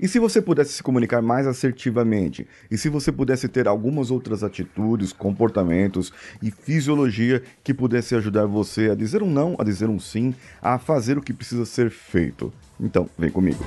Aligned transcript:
E 0.00 0.08
se 0.08 0.18
você 0.18 0.40
pudesse 0.40 0.72
se 0.72 0.82
comunicar 0.82 1.20
mais 1.20 1.46
assertivamente? 1.46 2.46
E 2.70 2.78
se 2.78 2.88
você 2.88 3.12
pudesse 3.12 3.46
ter 3.48 3.68
algumas 3.68 4.10
outras 4.10 4.42
atitudes, 4.42 5.12
comportamentos 5.12 6.10
e 6.42 6.50
fisiologia 6.50 7.42
que 7.62 7.74
pudesse 7.74 8.14
ajudar 8.14 8.46
você 8.46 8.88
a 8.88 8.94
dizer 8.94 9.22
um 9.22 9.30
não, 9.30 9.56
a 9.58 9.64
dizer 9.64 9.90
um 9.90 10.00
sim, 10.00 10.34
a 10.62 10.78
fazer 10.78 11.18
o 11.18 11.22
que 11.22 11.34
precisa 11.34 11.66
ser 11.66 11.90
feito? 11.90 12.50
Então, 12.80 13.10
vem 13.18 13.30
comigo. 13.30 13.62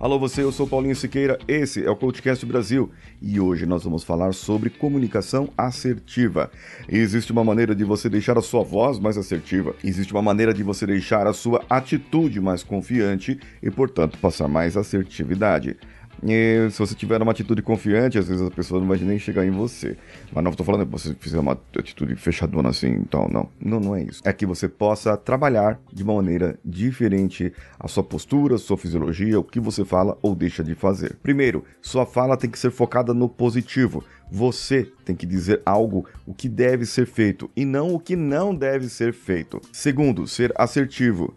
Alô 0.00 0.16
você, 0.16 0.44
eu 0.44 0.52
sou 0.52 0.64
Paulinho 0.64 0.94
Siqueira, 0.94 1.40
esse 1.48 1.84
é 1.84 1.90
o 1.90 1.96
Coachcast 1.96 2.46
Brasil 2.46 2.88
e 3.20 3.40
hoje 3.40 3.66
nós 3.66 3.82
vamos 3.82 4.04
falar 4.04 4.32
sobre 4.32 4.70
comunicação 4.70 5.48
assertiva. 5.58 6.52
Existe 6.88 7.32
uma 7.32 7.42
maneira 7.42 7.74
de 7.74 7.82
você 7.82 8.08
deixar 8.08 8.38
a 8.38 8.40
sua 8.40 8.62
voz 8.62 9.00
mais 9.00 9.18
assertiva, 9.18 9.74
existe 9.82 10.12
uma 10.12 10.22
maneira 10.22 10.54
de 10.54 10.62
você 10.62 10.86
deixar 10.86 11.26
a 11.26 11.32
sua 11.32 11.64
atitude 11.68 12.40
mais 12.40 12.62
confiante 12.62 13.40
e, 13.60 13.72
portanto, 13.72 14.16
passar 14.18 14.46
mais 14.46 14.76
assertividade. 14.76 15.76
E 16.22 16.68
se 16.70 16.78
você 16.78 16.94
tiver 16.94 17.20
uma 17.22 17.32
atitude 17.32 17.62
confiante, 17.62 18.18
às 18.18 18.28
vezes 18.28 18.46
a 18.46 18.50
pessoa 18.50 18.80
não 18.80 18.88
vai 18.88 18.98
nem 18.98 19.18
chegar 19.18 19.46
em 19.46 19.50
você. 19.50 19.96
Mas 20.32 20.42
não 20.42 20.50
estou 20.50 20.64
falando 20.64 20.84
que 20.84 20.92
você 20.92 21.14
fizer 21.14 21.38
uma 21.38 21.58
atitude 21.76 22.16
fechadona 22.16 22.70
assim, 22.70 22.88
então 22.88 23.28
não. 23.28 23.48
Não, 23.60 23.80
não 23.80 23.96
é 23.96 24.02
isso. 24.02 24.22
É 24.24 24.32
que 24.32 24.46
você 24.46 24.68
possa 24.68 25.16
trabalhar 25.16 25.80
de 25.92 26.02
uma 26.02 26.14
maneira 26.14 26.58
diferente 26.64 27.52
a 27.78 27.86
sua 27.88 28.02
postura, 28.02 28.56
a 28.56 28.58
sua 28.58 28.76
fisiologia, 28.76 29.38
o 29.38 29.44
que 29.44 29.60
você 29.60 29.84
fala 29.84 30.18
ou 30.22 30.34
deixa 30.34 30.64
de 30.64 30.74
fazer. 30.74 31.16
Primeiro, 31.22 31.64
sua 31.80 32.04
fala 32.04 32.36
tem 32.36 32.50
que 32.50 32.58
ser 32.58 32.70
focada 32.70 33.14
no 33.14 33.28
positivo. 33.28 34.04
Você 34.30 34.90
tem 35.04 35.16
que 35.16 35.24
dizer 35.24 35.62
algo 35.64 36.04
o 36.26 36.34
que 36.34 36.48
deve 36.48 36.84
ser 36.84 37.06
feito 37.06 37.50
e 37.56 37.64
não 37.64 37.94
o 37.94 38.00
que 38.00 38.14
não 38.14 38.54
deve 38.54 38.88
ser 38.88 39.12
feito. 39.12 39.60
Segundo, 39.72 40.26
ser 40.26 40.52
assertivo 40.56 41.34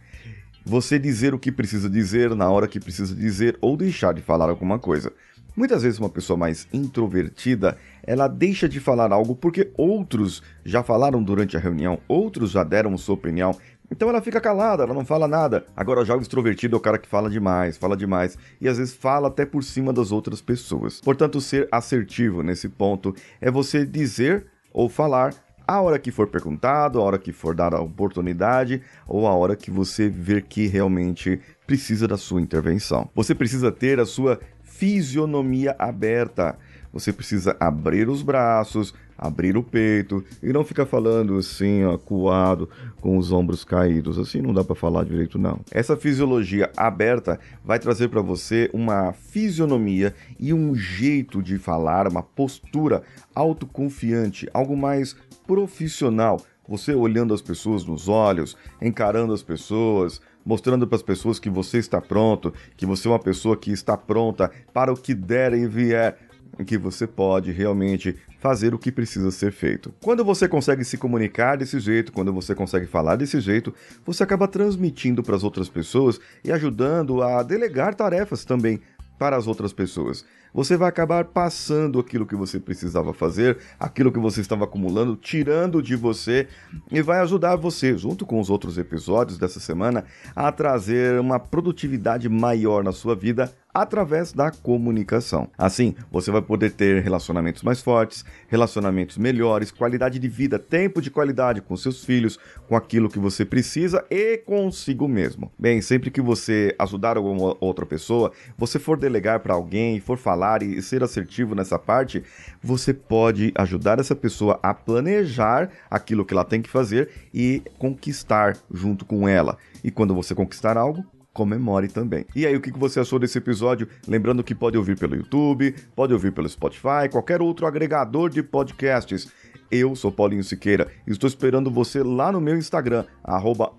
você 0.66 1.00
dizer 1.00 1.34
o 1.34 1.40
que 1.40 1.52
precisa 1.52 1.90
dizer 1.90 2.36
na 2.36 2.50
hora 2.50 2.68
que 2.68 2.80
precisa 2.80 3.16
dizer 3.16 3.58
ou 3.62 3.76
deixar 3.76 4.14
de 4.14 4.22
falar 4.22 4.50
alguma 4.50 4.80
coisa. 4.80 5.12
Muitas 5.56 5.84
vezes 5.84 6.00
uma 6.00 6.10
pessoa 6.10 6.38
mais 6.38 6.68
introvertida, 6.72 7.78
ela 8.04 8.28
deixa 8.28 8.70
de 8.70 8.80
falar 8.80 9.12
algo 9.12 9.36
porque 9.36 9.70
outros 9.78 10.42
já 10.64 10.82
falaram 10.82 11.22
durante 11.22 11.58
a 11.58 11.60
reunião, 11.60 12.00
outros 12.08 12.52
já 12.52 12.64
deram 12.64 12.98
sua 12.98 13.16
opinião, 13.16 13.54
então 13.92 14.08
ela 14.08 14.22
fica 14.22 14.40
calada, 14.40 14.84
ela 14.84 14.94
não 14.94 15.04
fala 15.04 15.28
nada. 15.28 15.66
Agora 15.76 16.06
já 16.06 16.16
o 16.16 16.22
extrovertido 16.22 16.78
é 16.78 16.80
o 16.80 16.82
cara 16.82 16.98
que 16.98 17.10
fala 17.10 17.30
demais, 17.30 17.76
fala 17.76 17.98
demais 17.98 18.38
e 18.62 18.70
às 18.70 18.78
vezes 18.78 18.96
fala 18.96 19.28
até 19.28 19.46
por 19.46 19.62
cima 19.64 19.92
das 19.92 20.14
outras 20.14 20.42
pessoas. 20.42 21.02
Portanto, 21.02 21.42
ser 21.42 21.68
assertivo 21.70 22.42
nesse 22.42 22.70
ponto 22.70 23.14
é 23.42 23.52
você 23.52 23.86
dizer 23.86 24.46
ou 24.72 24.88
falar 24.88 25.34
a 25.68 25.82
hora 25.82 26.00
que 26.00 26.12
for 26.12 26.28
perguntado, 26.28 27.00
a 27.00 27.04
hora 27.04 27.18
que 27.18 27.32
for 27.32 27.56
dar 27.56 27.74
a 27.74 27.82
oportunidade 27.82 28.82
ou 29.08 29.28
a 29.28 29.34
hora 29.34 29.56
que 29.56 29.72
você 29.72 30.10
ver 30.10 30.44
que 30.44 30.68
realmente 30.68 31.40
precisa 31.66 32.08
da 32.08 32.18
sua 32.18 32.42
intervenção. 32.42 33.10
Você 33.16 33.34
precisa 33.34 33.72
ter 33.72 34.00
a 34.00 34.06
sua 34.06 34.40
fisionomia 34.62 35.76
aberta. 35.78 36.58
Você 36.94 37.14
precisa 37.14 37.56
abrir 37.60 38.10
os 38.10 38.22
braços, 38.22 38.94
abrir 39.18 39.56
o 39.56 39.64
peito 39.64 40.24
e 40.42 40.52
não 40.52 40.64
ficar 40.66 40.86
falando 40.86 41.38
assim, 41.38 41.84
acuado, 41.84 42.68
com 43.00 43.18
os 43.18 43.32
ombros 43.32 43.64
caídos. 43.64 44.18
Assim 44.18 44.42
não 44.42 44.54
dá 44.54 44.64
para 44.64 44.76
falar 44.76 45.06
direito 45.06 45.38
não. 45.38 45.60
Essa 45.72 45.96
fisiologia 45.96 46.72
aberta 46.76 47.40
vai 47.64 47.80
trazer 47.80 48.10
para 48.10 48.22
você 48.22 48.70
uma 48.74 49.14
fisionomia 49.14 50.14
e 50.40 50.54
um 50.54 50.76
jeito 50.76 51.42
de 51.42 51.58
falar, 51.58 52.08
uma 52.08 52.24
postura 52.24 53.04
autoconfiante, 53.34 54.50
algo 54.54 54.76
mais 54.76 55.16
profissional. 55.46 56.42
Você 56.68 56.94
olhando 56.94 57.34
as 57.34 57.42
pessoas 57.42 57.86
nos 57.86 58.08
olhos, 58.08 58.58
encarando 58.82 59.34
as 59.34 59.44
pessoas, 59.44 60.22
mostrando 60.46 60.88
para 60.88 60.96
as 60.96 61.04
pessoas 61.04 61.40
que 61.40 61.50
você 61.50 61.78
está 61.78 62.02
pronto, 62.02 62.54
que 62.76 62.86
você 62.86 63.08
é 63.08 63.12
uma 63.12 63.20
pessoa 63.20 63.58
que 63.58 63.72
está 63.72 63.96
pronta 63.96 64.50
para 64.74 64.92
o 64.92 64.98
que 64.98 65.14
der 65.14 65.54
e 65.54 65.68
vier 65.68 66.18
em 66.60 66.64
que 66.64 66.78
você 66.78 67.08
pode 67.08 67.52
realmente 67.52 68.16
fazer 68.40 68.74
o 68.74 68.80
que 68.80 68.92
precisa 68.92 69.32
ser 69.32 69.52
feito. 69.52 69.94
Quando 70.02 70.24
você 70.26 70.48
consegue 70.48 70.84
se 70.84 70.98
comunicar 70.98 71.58
desse 71.58 71.80
jeito, 71.80 72.12
quando 72.12 72.34
você 72.34 72.56
consegue 72.56 72.86
falar 72.86 73.16
desse 73.16 73.40
jeito, 73.40 73.74
você 74.06 74.24
acaba 74.24 74.48
transmitindo 74.48 75.24
para 75.24 75.36
as 75.36 75.44
outras 75.44 75.70
pessoas 75.70 76.20
e 76.44 76.52
ajudando 76.52 77.22
a 77.22 77.44
delegar 77.44 77.96
tarefas 77.96 78.44
também 78.44 78.82
para 79.22 79.38
as 79.38 79.46
outras 79.46 79.72
pessoas. 79.72 80.26
Você 80.52 80.76
vai 80.76 80.90
acabar 80.90 81.26
passando 81.26 82.00
aquilo 82.00 82.26
que 82.26 82.36
você 82.36 82.60
precisava 82.60 83.14
fazer, 83.14 83.58
aquilo 83.80 84.12
que 84.12 84.20
você 84.20 84.42
estava 84.42 84.66
acumulando, 84.66 85.16
tirando 85.16 85.82
de 85.82 85.96
você 85.96 86.48
e 86.92 87.02
vai 87.04 87.20
ajudar 87.20 87.56
você, 87.56 87.96
junto 87.96 88.26
com 88.26 88.40
os 88.40 88.50
outros 88.50 88.80
episódios 88.80 89.38
dessa 89.38 89.60
semana, 89.60 90.04
a 90.36 90.52
trazer 90.52 91.20
uma 91.20 91.40
produtividade 91.40 92.28
maior 92.28 92.84
na 92.84 92.92
sua 92.92 93.16
vida 93.16 93.54
através 93.74 94.34
da 94.34 94.52
comunicação. 94.52 95.50
Assim, 95.58 95.96
você 96.12 96.32
vai 96.32 96.42
poder 96.42 96.72
ter 96.72 97.02
relacionamentos 97.02 97.64
mais 97.64 97.82
fortes, 97.82 98.26
relacionamentos 98.48 99.18
melhores, 99.18 99.72
qualidade 99.72 100.20
de 100.20 100.28
vida, 100.28 100.60
tempo 100.60 101.02
de 101.02 101.10
qualidade 101.10 101.62
com 101.62 101.76
seus 101.76 102.04
filhos, 102.04 102.38
com 102.68 102.76
aquilo 102.76 103.10
que 103.10 103.20
você 103.20 103.46
precisa 103.46 104.06
e 104.10 104.38
consigo 104.38 105.08
mesmo. 105.08 105.52
Bem, 105.58 105.82
sempre 105.82 106.12
que 106.12 106.22
você 106.22 106.76
ajudar 106.80 107.18
alguma 107.18 107.56
outra 107.60 107.86
pessoa, 107.86 108.32
você 108.58 108.80
for 108.80 108.98
delegar 108.98 109.40
para 109.40 109.54
alguém, 109.54 110.00
for 110.00 110.18
falar 110.18 110.64
e 110.64 110.82
ser 110.82 111.04
assertivo 111.04 111.56
nessa 111.56 111.80
parte, 111.80 112.24
você 112.62 112.94
pode 112.94 113.52
ajudar 113.56 114.00
essa 114.00 114.16
pessoa 114.16 114.60
a 114.62 114.74
planejar 114.74 115.70
aquilo 115.90 116.26
que 116.26 116.34
ela 116.34 116.46
tem 116.46 116.62
que 116.62 116.70
fazer 116.70 117.10
e 117.34 117.62
conquistar 117.78 118.58
junto 118.72 119.06
com 119.06 119.28
ela. 119.28 119.58
E 119.84 119.92
quando 119.92 120.14
você 120.14 120.36
conquistar 120.36 120.78
algo, 120.78 121.06
comemore 121.34 121.88
também. 121.88 122.26
E 122.36 122.46
aí, 122.46 122.56
o 122.56 122.62
que 122.62 122.72
você 122.72 123.00
achou 123.00 123.20
desse 123.20 123.38
episódio? 123.38 123.88
Lembrando 124.08 124.44
que 124.44 124.56
pode 124.56 124.78
ouvir 124.78 124.98
pelo 124.98 125.16
YouTube, 125.16 125.74
pode 125.96 126.14
ouvir 126.14 126.32
pelo 126.32 126.50
Spotify, 126.50 127.10
qualquer 127.12 127.42
outro 127.42 127.66
agregador 127.66 128.30
de 128.30 128.44
podcasts. 128.44 129.30
Eu 129.72 129.96
sou 129.96 130.12
Paulinho 130.12 130.44
Siqueira 130.44 130.88
e 131.08 131.12
estou 131.12 131.28
esperando 131.28 131.72
você 131.72 132.04
lá 132.04 132.32
no 132.32 132.42
meu 132.42 132.58
Instagram, 132.58 133.06
arroba 133.24 133.72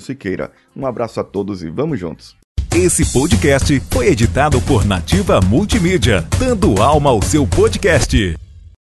Siqueira. 0.00 0.50
Um 0.74 0.84
abraço 0.84 1.20
a 1.20 1.24
todos 1.24 1.62
e 1.62 1.70
vamos 1.70 2.00
juntos! 2.00 2.36
Esse 2.74 3.12
podcast 3.12 3.80
foi 3.90 4.08
editado 4.08 4.60
por 4.62 4.84
Nativa 4.84 5.40
Multimídia, 5.40 6.26
dando 6.38 6.80
alma 6.82 7.10
ao 7.10 7.22
seu 7.22 7.46
podcast. 7.46 8.36